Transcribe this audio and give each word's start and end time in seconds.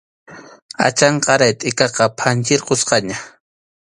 Achanqaray 0.85 1.53
tʼikaqa 1.59 2.05
phanchirqusqaña. 2.19 3.17